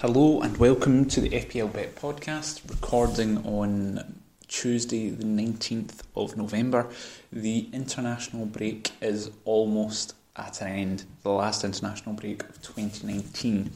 [0.00, 6.86] Hello and welcome to the FPL Bet podcast, recording on Tuesday, the 19th of November.
[7.32, 13.72] The international break is almost at an end, the last international break of 2019.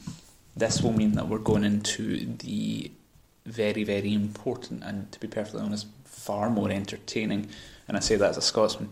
[0.55, 2.89] This will mean that we're going into the
[3.45, 7.49] very, very important and, to be perfectly honest, far more entertaining,
[7.89, 8.91] and I say that as a Scotsman,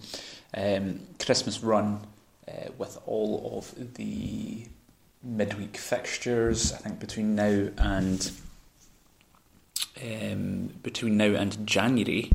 [0.53, 2.05] um, Christmas run
[2.45, 4.67] uh, with all of the
[5.23, 6.73] midweek fixtures.
[6.73, 8.31] I think between now and
[10.01, 12.31] um, between now and January,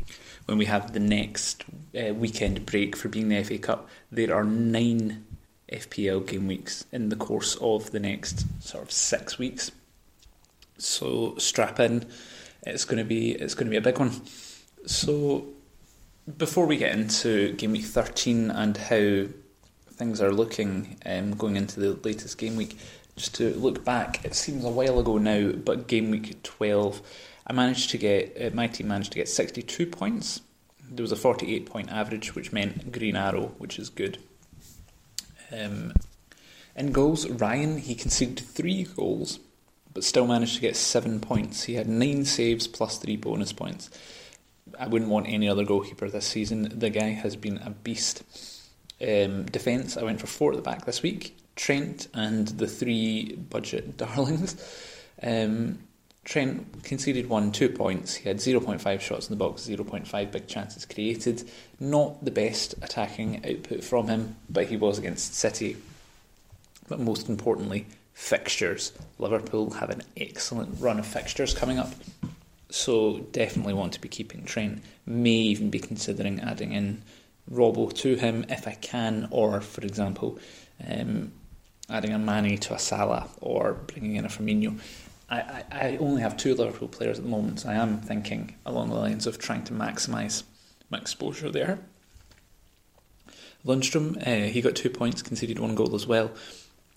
[0.46, 1.64] when we have the next
[1.98, 5.24] uh, weekend break for being the FA Cup, there are nine
[5.72, 9.72] FPL game weeks in the course of the next sort of six weeks.
[10.78, 12.06] So strap in.
[12.62, 14.12] It's going to be it's going to be a big one.
[14.86, 15.46] So
[16.38, 19.26] before we get into game week thirteen and how
[19.96, 22.78] things are looking um, going into the latest game week.
[23.16, 27.00] Just to look back, it seems a while ago now, but game week 12,
[27.46, 30.42] I managed to get, uh, my team managed to get 62 points.
[30.90, 34.18] There was a 48 point average, which meant green arrow, which is good.
[35.50, 35.94] Um,
[36.76, 39.40] in goals, Ryan, he conceded three goals,
[39.94, 41.64] but still managed to get seven points.
[41.64, 43.88] He had nine saves plus three bonus points.
[44.78, 46.78] I wouldn't want any other goalkeeper this season.
[46.78, 48.22] The guy has been a beast.
[49.00, 51.36] Um, defence, I went for four at the back this week.
[51.54, 54.56] Trent and the three budget darlings.
[55.22, 55.78] Um,
[56.24, 58.16] Trent conceded one, two points.
[58.16, 61.48] He had 0.5 shots in the box, 0.5 big chances created.
[61.78, 65.76] Not the best attacking output from him, but he was against City.
[66.88, 68.92] But most importantly, fixtures.
[69.18, 71.92] Liverpool have an excellent run of fixtures coming up.
[72.70, 74.82] So definitely want to be keeping Trent.
[75.06, 77.02] May even be considering adding in
[77.50, 80.38] Robbo to him if I can, or for example,
[80.86, 81.32] um,
[81.88, 84.78] adding a Mane to a Salah or bringing in a Firmino.
[85.28, 88.56] I, I, I, only have two Liverpool players at the moment, so I am thinking
[88.64, 90.44] along the lines of trying to maximise
[90.88, 91.80] my exposure there.
[93.64, 96.30] Lundstram, uh, he got two points, conceded one goal as well.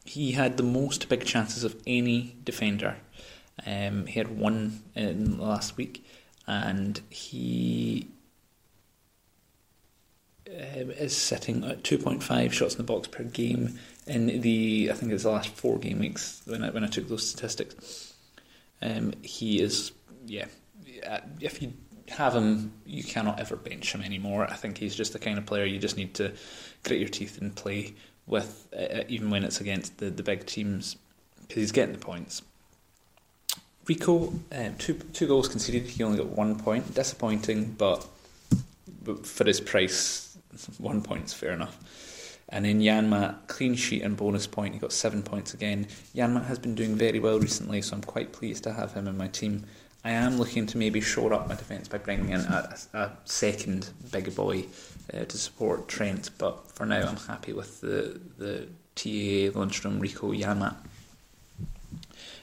[0.06, 2.98] He had the most big chances of any defender.
[3.66, 6.06] Um, he had one in last week,
[6.46, 8.08] and he
[10.50, 13.78] um, is sitting at 2.5 shots in the box per game
[14.08, 17.08] in the I think it's the last four game weeks when I when I took
[17.08, 18.14] those statistics.
[18.82, 19.92] Um, he is
[20.26, 20.46] yeah.
[21.08, 21.74] Uh, if you
[22.10, 24.48] have him, you cannot ever bench him anymore.
[24.50, 26.34] I think he's just the kind of player you just need to
[26.84, 27.94] grit your teeth and play
[28.26, 30.98] with, uh, even when it's against the, the big teams,
[31.42, 32.42] because he's getting the points.
[33.88, 35.84] Rico, um, two two goals conceded.
[35.84, 36.94] He only got one point.
[36.94, 38.06] Disappointing, but
[39.24, 40.29] for his price,
[40.78, 41.78] one point's fair enough.
[42.50, 44.74] And then Janmaat, clean sheet and bonus point.
[44.74, 45.88] He got seven points again.
[46.16, 49.18] Janmaat has been doing very well recently, so I'm quite pleased to have him in
[49.18, 49.66] my team.
[50.04, 53.90] I am looking to maybe shore up my defence by bringing in a, a second
[54.12, 54.66] big boy
[55.14, 60.32] uh, to support Trent, but for now I'm happy with the, the TAA, Lundstram, Rico,
[60.32, 60.78] Janmaat.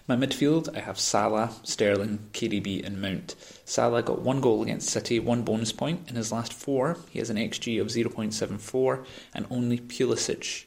[0.08, 3.34] My midfield, I have Salah, Sterling, KDB, and Mount.
[3.64, 6.08] Salah got one goal against City, one bonus point.
[6.08, 10.66] In his last four, he has an XG of 0.74, and only Pulisic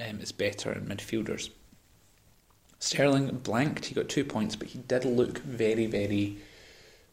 [0.00, 1.50] um, is better in midfielders.
[2.80, 6.38] Sterling blanked, he got two points, but he did look very, very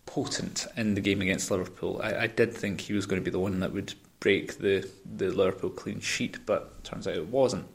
[0.08, 2.02] potent in the game against Liverpool.
[2.04, 4.90] I, I did think he was going to be the one that would break the,
[5.06, 7.68] the Liverpool clean sheet, but turns out it wasn't.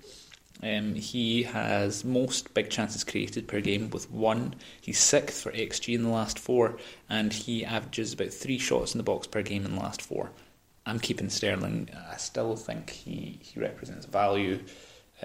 [0.63, 4.55] Um, he has most big chances created per game with one.
[4.81, 6.79] He's sixth for XG in the last four,
[7.11, 10.31] and he averages about three shots in the box per game in the last four.
[10.87, 11.91] I'm keeping Sterling.
[12.11, 14.61] I still think he, he represents value.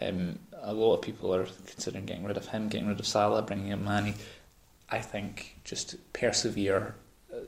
[0.01, 3.41] Um, a lot of people are considering getting rid of him, getting rid of Salah,
[3.41, 4.15] bringing in Mane.
[4.89, 6.95] I think just persevere.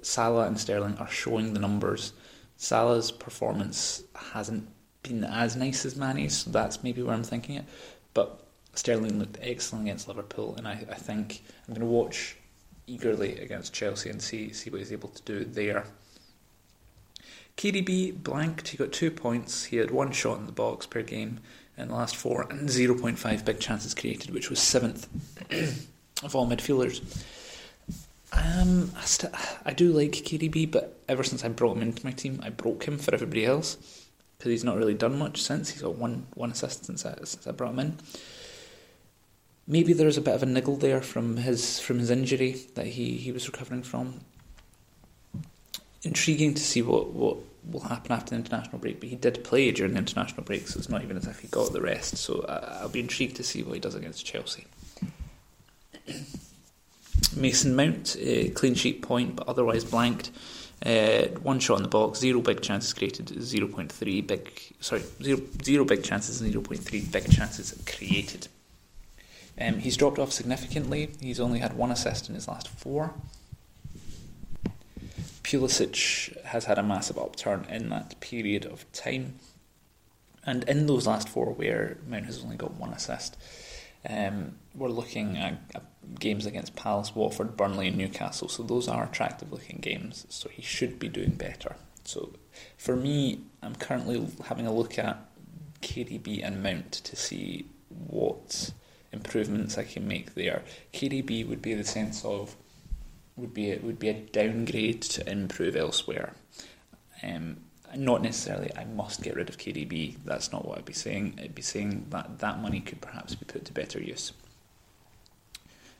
[0.01, 2.13] Salah and Sterling are showing the numbers.
[2.55, 4.69] Salah's performance hasn't
[5.03, 7.65] been as nice as Mane's, so that's maybe where I'm thinking it.
[8.13, 8.39] But
[8.73, 12.37] Sterling looked excellent against Liverpool, and I, I think I'm going to watch
[12.87, 15.85] eagerly against Chelsea and see see what he's able to do there.
[17.57, 18.69] KDB blanked.
[18.69, 19.65] He got two points.
[19.65, 21.39] He had one shot in the box per game
[21.77, 25.07] in the last four, and 0.5 big chances created, which was seventh
[26.23, 27.01] of all midfielders.
[28.31, 29.33] Um, I, st-
[29.63, 32.85] I do like KDB, but ever since I brought him into my team, I broke
[32.85, 34.02] him for everybody else
[34.43, 35.69] because he's not really done much since.
[35.69, 37.97] He's got one one assist since I, since I brought him in.
[39.65, 43.15] Maybe there's a bit of a niggle there from his from his injury that he,
[43.15, 44.19] he was recovering from.
[46.01, 47.37] Intriguing to see what, what
[47.71, 50.77] will happen after the international break, but he did play during the international break, so
[50.77, 52.17] it's not even as if he got the rest.
[52.17, 54.65] So I'll be intrigued to see what he does against Chelsea.
[57.37, 60.31] Mason Mount, uh, clean sheet point, but otherwise blanked.
[60.85, 65.85] Uh, one shot in the box, zero big chances created, 0.3 big, sorry, zero, zero
[65.85, 68.47] big chances, 0.3 big chances created.
[69.59, 71.11] Um, he's dropped off significantly.
[71.21, 73.13] He's only had one assist in his last four.
[75.43, 79.39] Pulisic has had a massive upturn in that period of time.
[80.45, 83.37] And in those last four, where Mount has only got one assist,
[84.09, 85.83] um, we're looking at, at,
[86.19, 88.49] games against Palace, Watford, Burnley, and Newcastle.
[88.49, 90.25] So those are attractive looking games.
[90.29, 91.75] So he should be doing better.
[92.03, 92.33] So
[92.77, 95.17] for me, I'm currently having a look at
[95.81, 97.67] KDB and Mount to see
[98.07, 98.71] what
[99.11, 100.63] improvements I can make there.
[100.93, 102.55] KDB would be the sense of
[103.35, 106.33] would be a, would be a downgrade to improve elsewhere.
[107.23, 107.57] Um,
[107.95, 110.15] not necessarily I must get rid of KDB.
[110.25, 111.39] That's not what I'd be saying.
[111.41, 114.33] I'd be saying that that money could perhaps be put to better use.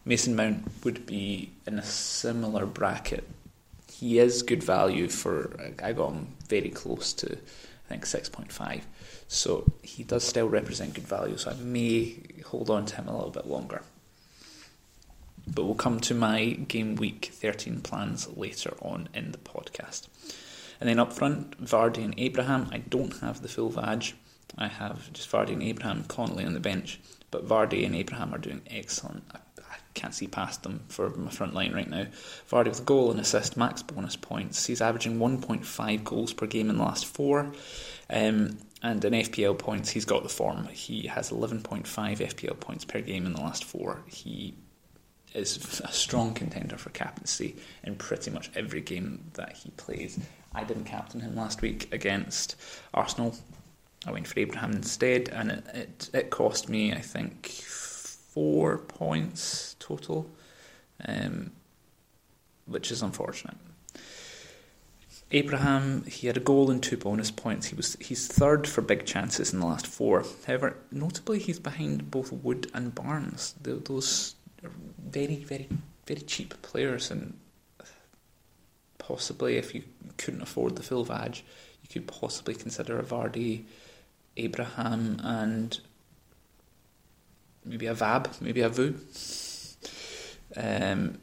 [0.06, 3.28] Mason Mount would be in a similar bracket.
[3.92, 5.56] He is good value for.
[5.82, 8.86] I got him very close to, I think six point five.
[9.28, 11.38] So he does still represent good value.
[11.38, 13.82] So I may hold on to him a little bit longer.
[15.48, 20.08] But we'll come to my game week 13 plans later on in the podcast.
[20.84, 22.68] And then up front, Vardy and Abraham.
[22.70, 24.16] I don't have the full Vag.
[24.58, 27.00] I have just Vardy and Abraham Connolly on the bench.
[27.32, 29.24] But Vardy and Abraham are doing excellent.
[29.32, 32.08] I, I can't see past them for my front line right now.
[32.52, 34.66] Vardy with a goal and assist, max bonus points.
[34.66, 37.54] He's averaging 1.5 goals per game in the last four.
[38.10, 40.68] Um, and in FPL points, he's got the form.
[40.68, 44.04] He has 11.5 FPL points per game in the last four.
[44.08, 44.54] He
[45.34, 50.20] is a strong contender for captaincy in pretty much every game that he plays.
[50.56, 52.56] I didn't captain him last week against
[52.94, 53.36] Arsenal.
[54.06, 59.76] I went for Abraham instead, and it, it, it cost me, I think, four points
[59.80, 60.30] total,
[61.08, 61.52] um,
[62.66, 63.58] which is unfortunate.
[65.32, 67.68] Abraham, he had a goal and two bonus points.
[67.68, 70.24] He was he's third for big chances in the last four.
[70.46, 73.56] However, notably, he's behind both Wood and Barnes.
[73.60, 74.36] The, those
[75.04, 75.70] very, very,
[76.06, 77.34] very cheap players, and
[79.08, 79.84] possibly if you
[80.18, 81.38] couldn't afford the full Vag,
[81.82, 83.64] you could possibly consider a Vardy,
[84.38, 85.80] Abraham, and
[87.66, 88.96] maybe a Vab, maybe a Vu.
[90.56, 91.20] Um,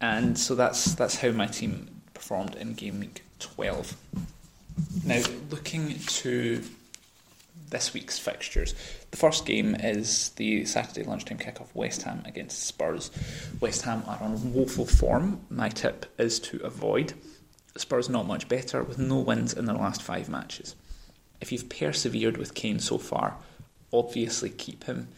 [0.00, 3.96] and so that's that's how my team performed in game week 12.
[5.04, 6.62] Now, looking to
[7.70, 8.74] this week's fixtures,
[9.10, 13.10] the first game is the Saturday lunchtime kick-off West Ham against Spurs.
[13.60, 15.40] West Ham are on woeful form.
[15.50, 17.14] My tip is to avoid.
[17.76, 20.74] Spurs not much better with no wins in their last five matches.
[21.40, 23.36] If you've persevered with Kane so far,
[23.92, 25.08] obviously keep him.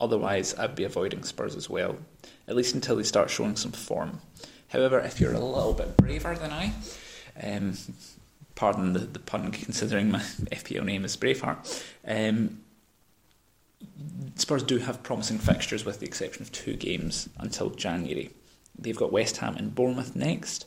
[0.00, 1.96] Otherwise, I'd be avoiding Spurs as well,
[2.48, 4.20] at least until they start showing some form.
[4.68, 6.72] However, if you're a little bit braver than I,
[7.42, 7.76] um,
[8.56, 12.58] pardon the, the pun considering my FPL name is Braveheart, um,
[14.34, 18.30] Spurs do have promising fixtures with the exception of two games until January.
[18.78, 20.66] They've got West Ham and Bournemouth next.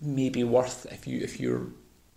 [0.00, 1.66] Maybe worth if you if you're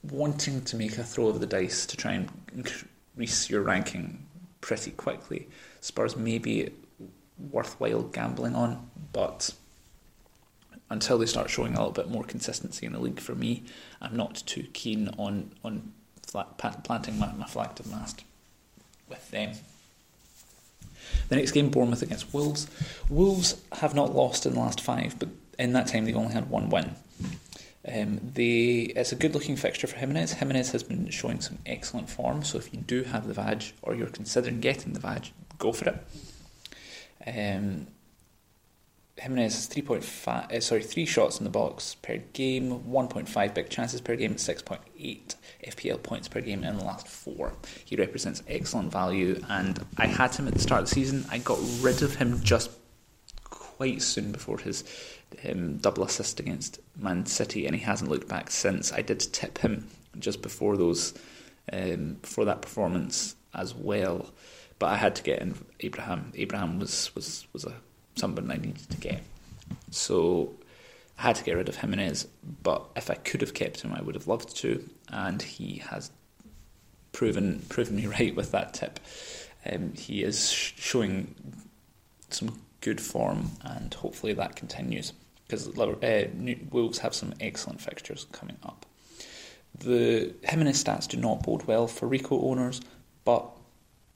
[0.03, 4.25] wanting to make a throw of the dice to try and increase your ranking
[4.61, 5.47] pretty quickly.
[5.81, 6.69] Spurs may be
[7.51, 9.53] worthwhile gambling on, but
[10.93, 13.63] until they start showing a little bit more consistency in the league for me,
[13.99, 18.23] I'm not too keen on on flat, planting my, my flag to the mast
[19.09, 19.53] with them.
[21.29, 22.67] The next game, Bournemouth against Wolves.
[23.09, 26.49] Wolves have not lost in the last five, but in that time they've only had
[26.49, 26.95] one win.
[27.85, 30.33] Um, they, it's a good looking fixture for Jimenez.
[30.33, 33.93] Jimenez has been showing some excellent form, so if you do have the Vag or
[33.93, 35.97] you're considering getting the Vag, go for it.
[37.27, 37.87] Um,
[39.17, 44.01] Jimenez has 3.5, uh, sorry, three shots in the box per game, 1.5 big chances
[44.01, 45.35] per game, 6.8
[45.67, 47.53] FPL points per game in the last four.
[47.85, 51.25] He represents excellent value, and I had him at the start of the season.
[51.29, 52.71] I got rid of him just
[53.43, 54.83] quite soon before his
[55.47, 58.91] um, double assist against Man City, and he hasn't looked back since.
[58.91, 61.13] I did tip him just before those,
[61.71, 64.31] um, before that performance as well,
[64.79, 66.31] but I had to get in Abraham.
[66.35, 67.75] Abraham was was was a
[68.15, 69.21] someone I needed to get.
[69.91, 70.53] So
[71.17, 72.27] I had to get rid of Jimenez,
[72.63, 76.11] but if I could have kept him, I would have loved to, and he has
[77.11, 78.99] proven proven me right with that tip.
[79.65, 81.35] Um, he is sh- showing
[82.29, 85.13] some good form, and hopefully that continues
[85.47, 86.27] because uh,
[86.71, 88.85] Wolves have some excellent fixtures coming up.
[89.77, 92.81] The Jimenez stats do not bode well for Rico owners,
[93.25, 93.49] but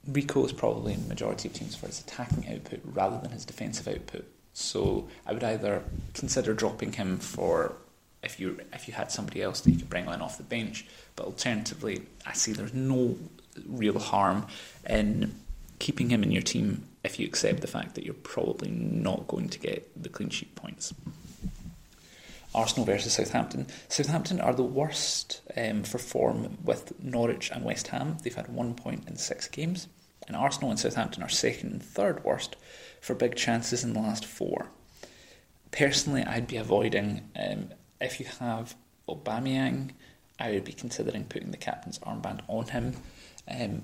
[0.08, 3.44] Rico is probably in the majority of teams for his attacking output rather than his
[3.44, 4.26] defensive output.
[4.54, 5.84] So I would either
[6.14, 7.76] consider dropping him for
[8.22, 10.86] if you if you had somebody else that you could bring on off the bench,
[11.14, 13.16] but alternatively, I see there's no
[13.66, 14.46] real harm
[14.88, 15.34] in
[15.78, 19.48] keeping him in your team if you accept the fact that you're probably not going
[19.50, 20.92] to get the clean sheet points.
[22.54, 23.66] Arsenal versus Southampton.
[23.88, 28.16] Southampton are the worst um, for form with Norwich and West Ham.
[28.22, 29.86] They've had one point in six games.
[30.28, 32.56] And Arsenal and Southampton are second and third worst
[33.00, 34.68] for big chances in the last four.
[35.70, 37.70] Personally, I'd be avoiding, um,
[38.00, 38.76] if you have
[39.08, 39.90] Aubameyang,
[40.38, 42.96] I would be considering putting the captain's armband on him.
[43.50, 43.82] Um,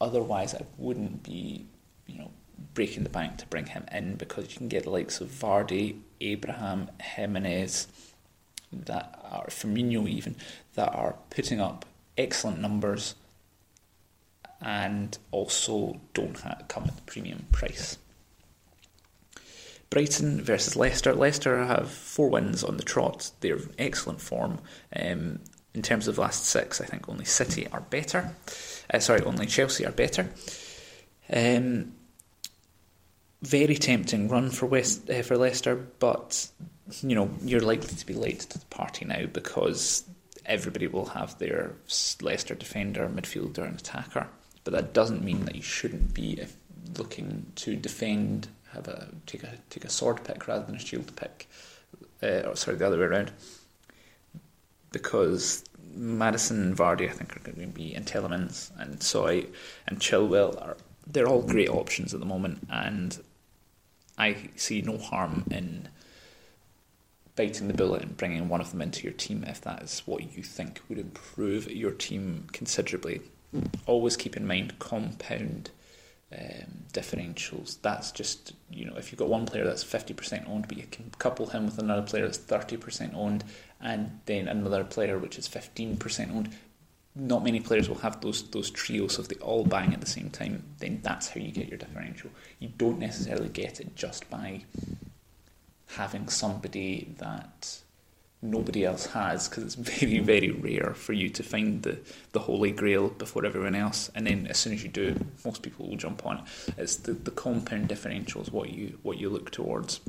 [0.00, 1.66] otherwise, I wouldn't be,
[2.06, 2.30] you know,
[2.74, 6.00] breaking the bank to bring him in because you can get the likes of Vardy,
[6.20, 7.88] Abraham, Jimenez,
[8.72, 10.36] that are Firmino even
[10.74, 11.84] that are putting up
[12.16, 13.14] excellent numbers
[14.60, 16.34] and also don't
[16.68, 17.98] come at the premium price.
[19.90, 21.12] Brighton versus Leicester.
[21.14, 23.32] Leicester have four wins on the trot.
[23.40, 24.60] They're in excellent form.
[24.94, 25.40] Um,
[25.74, 28.34] in terms of last six, I think only City are better.
[28.92, 30.28] Uh, sorry, only Chelsea are better.
[31.32, 31.92] Um,
[33.42, 36.48] very tempting run for West uh, for Leicester, but
[37.02, 40.04] you know you're likely to be late to the party now because
[40.44, 41.72] everybody will have their
[42.20, 44.28] Leicester defender, midfielder, and attacker.
[44.70, 46.40] But that doesn't mean that you shouldn't be
[46.96, 51.14] looking to defend, have a take a take a sword pick rather than a shield
[51.16, 51.48] pick.
[52.22, 53.32] Uh, or sorry, the other way around.
[54.92, 59.46] Because Maddison and Vardy, I think, are going to be in Tielemans and Soy
[59.88, 63.18] and Chilwell are they're all great options at the moment, and
[64.16, 65.88] I see no harm in
[67.34, 70.36] biting the bullet and bringing one of them into your team if that is what
[70.36, 73.22] you think would improve your team considerably.
[73.86, 75.70] Always keep in mind compound
[76.32, 77.80] um, differentials.
[77.82, 80.84] That's just you know if you've got one player that's fifty percent owned, but you
[80.90, 83.44] can couple him with another player that's thirty percent owned,
[83.80, 86.50] and then another player which is fifteen percent owned.
[87.16, 90.30] Not many players will have those those trios if they all bang at the same
[90.30, 90.62] time.
[90.78, 92.30] Then that's how you get your differential.
[92.60, 94.62] You don't necessarily get it just by
[95.96, 97.80] having somebody that
[98.42, 101.98] nobody else has because it's very very rare for you to find the
[102.32, 104.10] the holy grail before everyone else.
[104.14, 106.44] And then as soon as you do most people will jump on it.
[106.78, 110.00] It's the, the compound differentials what you what you look towards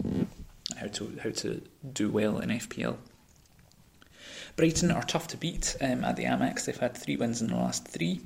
[0.78, 1.62] how to how to
[1.94, 2.98] do well in FPL
[4.56, 6.66] Brighton are tough to beat um, at the Amex.
[6.66, 8.22] They've had three wins in the last three.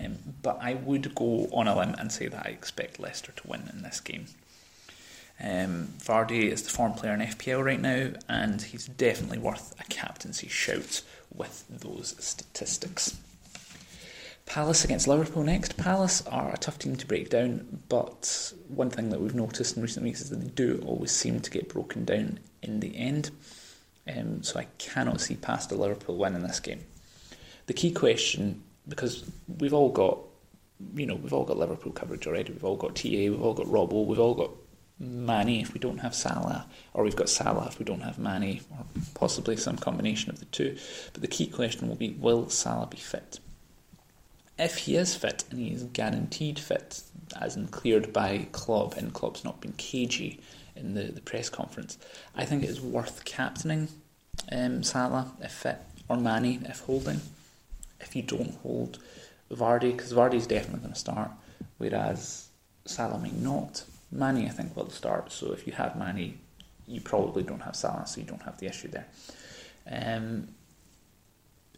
[0.00, 3.46] Um, but I would go on a limb and say that I expect Leicester to
[3.48, 4.26] win in this game
[5.40, 9.84] um, Vardy is the form player in FPL right now, and he's definitely worth a
[9.84, 11.02] captaincy shout
[11.32, 13.16] with those statistics.
[14.46, 15.76] Palace against Liverpool next.
[15.76, 19.82] Palace are a tough team to break down, but one thing that we've noticed in
[19.82, 23.30] recent weeks is that they do always seem to get broken down in the end.
[24.08, 26.80] Um, so I cannot see past a Liverpool win in this game.
[27.66, 29.24] The key question, because
[29.58, 30.18] we've all got,
[30.94, 32.52] you know, we've all got Liverpool coverage already.
[32.52, 33.08] We've all got TA.
[33.08, 34.06] We've all got Robbo.
[34.06, 34.50] We've all got
[35.00, 38.60] Mane if we don't have Salah, or we've got Salah if we don't have Mane,
[38.70, 40.76] or possibly some combination of the two.
[41.12, 43.38] But the key question will be will Salah be fit?
[44.58, 47.02] If he is fit and he is guaranteed fit,
[47.40, 50.40] as in cleared by Klopp, and Klopp's not been cagey
[50.74, 51.96] in the, the press conference,
[52.34, 53.88] I think it is worth captaining
[54.50, 55.78] um, Salah if fit,
[56.08, 57.20] or Mane if holding.
[58.00, 58.98] If you don't hold
[59.50, 61.30] Vardy, because Vardy is definitely going to start,
[61.78, 62.48] whereas
[62.84, 63.84] Salah may not.
[64.10, 65.30] Mane, I think, will start.
[65.32, 66.38] So if you have Mane,
[66.86, 69.06] you probably don't have Salah, so you don't have the issue there.
[69.90, 70.48] Um,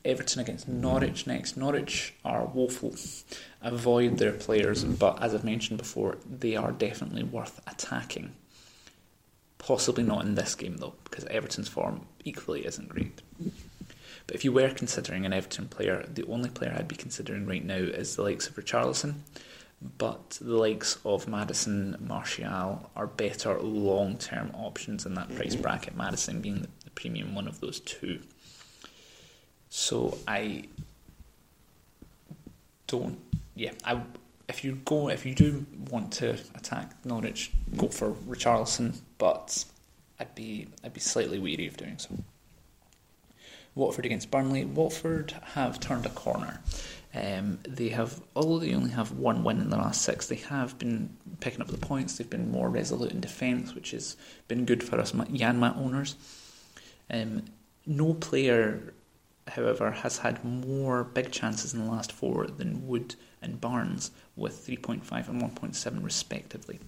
[0.04, 1.56] Everton against Norwich next.
[1.56, 2.94] Norwich are woeful.
[3.60, 8.32] Avoid their players, but as I've mentioned before, they are definitely worth attacking.
[9.58, 13.20] Possibly not in this game though, because Everton's form equally isn't great.
[14.26, 17.64] But if you were considering an Everton player, the only player I'd be considering right
[17.64, 19.16] now is the likes of Richarlison
[19.80, 25.36] but the likes of Maddison, Martial are better long term options in that mm-hmm.
[25.36, 28.20] price bracket, Maddison being the, the, premium one of those two.
[29.70, 30.64] So I
[32.86, 33.18] don't,
[33.54, 34.02] yeah, I,
[34.48, 37.92] if you go, if you do want to attack Norwich, go mm-hmm.
[37.92, 39.64] for Richarlison, but
[40.18, 42.18] I'd be, I'd be slightly weary of doing so.
[43.74, 44.64] Watford against Burnley.
[44.64, 46.60] Watford have turned a corner.
[47.12, 50.78] Um, they have, although they only have one win in the last six, they have
[50.78, 52.16] been picking up the points.
[52.16, 56.14] They've been more resolute in defence, which has been good for us Janmaat owners.
[57.10, 57.46] Um,
[57.84, 58.94] no player,
[59.48, 64.64] however, has had more big chances in the last four than Wood and Barnes, with
[64.64, 66.78] 3.5 and 1.7 respectively.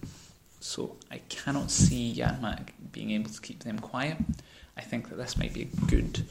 [0.61, 4.17] So I cannot see Janmaat being able to keep them quiet.
[4.77, 6.25] I think that this might be a good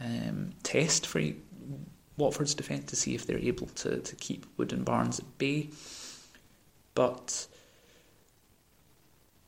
[0.00, 1.20] um, test for
[2.18, 5.70] Watford's defence to see if they're able to, to keep Wood and Barnes at bay.
[6.94, 7.46] But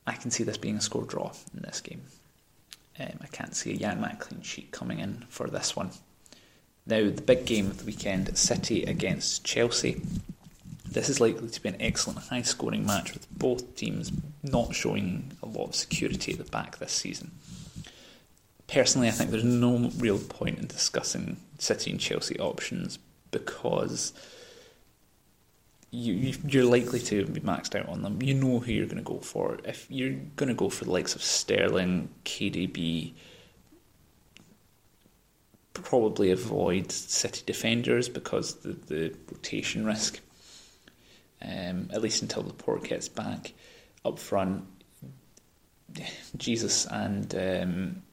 [0.07, 2.01] I can see this being a score draw in this game.
[2.99, 5.91] Um, I can't see a Janmaat clean sheet coming in for this one.
[6.85, 10.01] Now, the big game of the weekend City against Chelsea.
[10.89, 14.11] This is likely to be an excellent high scoring match with both teams
[14.43, 17.31] not showing a lot of security at the back this season.
[18.71, 22.99] Personally, I think there's no real point in discussing City and Chelsea options
[23.31, 24.13] because
[25.91, 28.21] you, you're likely to be maxed out on them.
[28.21, 29.57] You know who you're going to go for.
[29.65, 33.11] If you're going to go for the likes of Sterling, KDB,
[35.73, 40.21] probably avoid City defenders because the the rotation risk.
[41.41, 43.53] Um, at least until the port gets back
[44.05, 44.63] up front.
[46.37, 48.03] Jesus and um,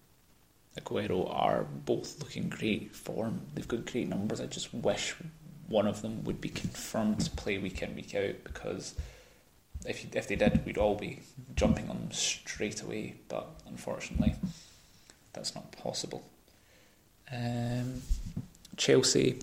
[0.78, 3.40] Aguero are both looking great form.
[3.54, 4.40] They've got great numbers.
[4.40, 5.14] I just wish
[5.68, 8.94] one of them would be confirmed to play week in week out because
[9.86, 11.20] if if they did, we'd all be
[11.54, 13.14] jumping on them straight away.
[13.28, 14.34] But unfortunately,
[15.32, 16.24] that's not possible.
[17.30, 18.02] Um,
[18.76, 19.38] Chelsea,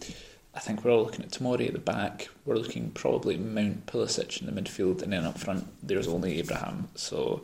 [0.53, 2.29] I think we're all looking at Tomori at the back.
[2.45, 6.89] We're looking probably Mount Pulisic in the midfield, and then up front there's only Abraham.
[6.95, 7.43] So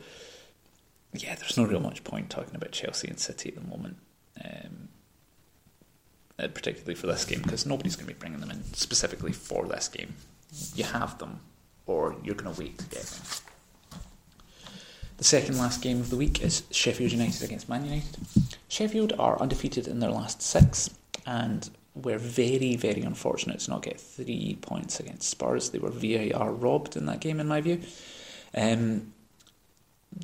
[1.13, 3.97] yeah, there's no real much point talking about Chelsea and City at the moment.
[4.43, 4.89] Um,
[6.39, 9.65] uh, particularly for this game, because nobody's going to be bringing them in specifically for
[9.67, 10.15] this game.
[10.73, 11.41] You have them,
[11.85, 13.25] or you're going to wait to get them.
[15.17, 18.17] The second last game of the week is Sheffield United against Man United.
[18.69, 20.89] Sheffield are undefeated in their last six,
[21.27, 25.69] and were very, very unfortunate to not get three points against Spurs.
[25.69, 27.81] They were VAR robbed in that game, in my view.
[28.55, 29.13] Um,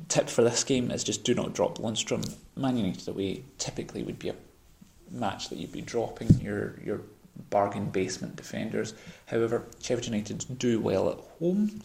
[0.08, 2.34] tip for this game is just do not drop Lundstram.
[2.56, 4.34] Man United away typically would be a
[5.10, 7.00] match that you'd be dropping your your
[7.50, 8.94] bargain basement defenders.
[9.26, 11.82] However, Sheffield United do well at home,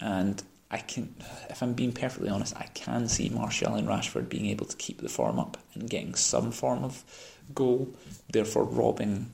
[0.00, 1.14] and I can,
[1.48, 5.00] if I'm being perfectly honest, I can see Martial and Rashford being able to keep
[5.00, 7.04] the form up and getting some form of
[7.54, 7.88] goal,
[8.32, 9.30] therefore robbing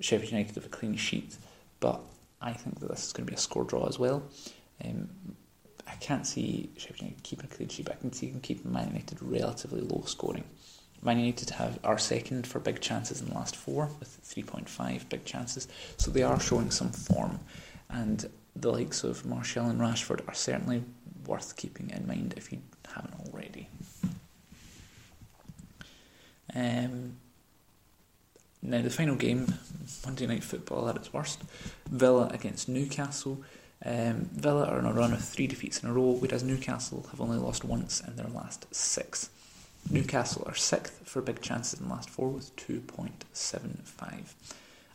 [0.00, 1.36] Sheffield United of a clean sheet.
[1.80, 2.00] But
[2.40, 4.22] I think that this is going to be a score draw as well.
[4.84, 5.08] Um,
[5.86, 8.72] I can't see Sheffield United keeping a clean sheet, but I can see them keeping
[8.72, 10.44] Man United relatively low scoring.
[11.02, 15.24] Man United have are second for big chances in the last four with 3.5 big
[15.24, 17.38] chances, so they are showing some form,
[17.90, 20.82] and the likes of Martial and Rashford are certainly
[21.26, 22.60] worth keeping in mind if you
[22.94, 23.68] haven't already.
[26.54, 27.16] Um,
[28.62, 29.52] now the final game,
[30.04, 31.42] Monday Night Football at its worst,
[31.90, 33.42] Villa against Newcastle.
[33.84, 37.20] Um, Villa are on a run of three defeats in a row, whereas Newcastle have
[37.20, 39.30] only lost once in their last six.
[39.90, 44.32] Newcastle are sixth for big chances in the last four with 2.75.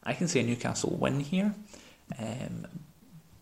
[0.03, 1.53] I can say Newcastle win here,
[2.17, 2.65] um,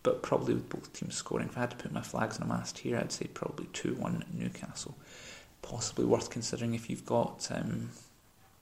[0.04, 1.48] but probably with both teams scoring.
[1.48, 3.96] If I had to put my flags on a mast here, I'd say probably 2
[3.96, 4.98] 1 Newcastle.
[5.62, 7.92] Possibly worth considering if you've got, um,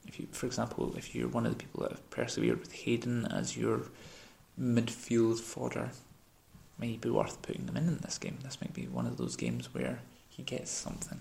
[0.07, 3.25] if you, for example, if you're one of the people that have persevered with Hayden
[3.25, 3.81] as your
[4.59, 5.91] midfield fodder,
[6.77, 8.37] may be worth putting them in in this game.
[8.43, 11.19] This might be one of those games where he gets something.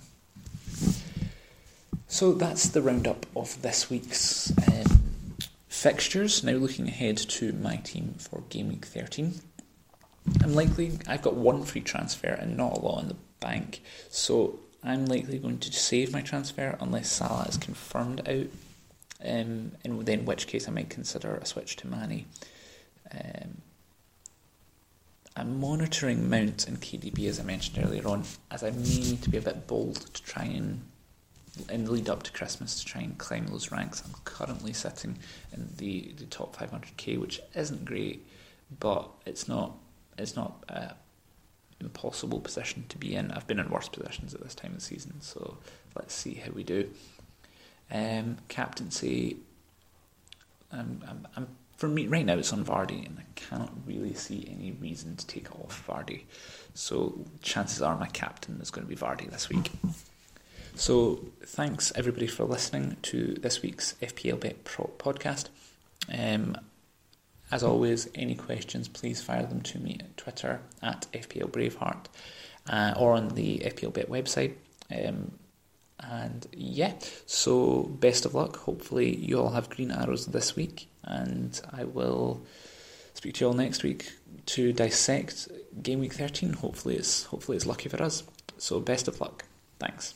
[2.09, 5.03] So that's the roundup of this week's um,
[5.69, 6.45] fixtures.
[6.45, 9.35] Now looking ahead to my team for game week 13.
[10.43, 14.59] I'm likely, I've got one free transfer and not a lot in the bank, so
[14.83, 18.47] I'm likely going to save my transfer unless Salah is confirmed out,
[19.23, 22.27] um, and then in which case I might consider a switch to Mane.
[23.13, 23.59] Um,
[25.37, 29.31] I'm monitoring Mount and KDB as I mentioned earlier on, as I may need to
[29.31, 30.83] be a bit bold to try and
[31.71, 34.03] in the lead up to Christmas to try and climb those ranks.
[34.05, 35.19] I'm currently sitting
[35.53, 38.27] in the, the top 500k, which isn't great,
[38.81, 39.77] but it's not
[40.17, 40.93] it's not an
[41.81, 43.33] impossible position to be in.
[43.33, 45.59] I've been in worse positions at this time of the season, so
[45.97, 46.89] let's see how we do.
[47.91, 49.39] Um, captaincy,
[50.71, 54.49] um, I'm, I'm, for me right now it's on Vardy, and I cannot really see
[54.51, 56.23] any reason to take off Vardy.
[56.75, 59.71] So chances are my captain is going to be Vardy this week.
[60.77, 65.47] So thanks everybody for listening to this week's FPL Bet Pro podcast.
[66.13, 66.57] Um,
[67.51, 72.07] as always, any questions, please fire them to me at Twitter at FPL Braveheart
[72.69, 74.55] uh, or on the FPL Bet website.
[74.91, 75.33] Um,
[76.01, 76.95] and yeah,
[77.27, 78.57] so best of luck.
[78.57, 82.45] Hopefully, you all have green arrows this week, and I will
[83.15, 84.13] speak to you all next week
[84.47, 85.49] to dissect
[85.83, 86.55] game week 13.
[86.55, 88.25] Hopefully, it's hopefully it's lucky for us.
[88.59, 89.45] So best of luck.
[89.79, 90.15] Thanks.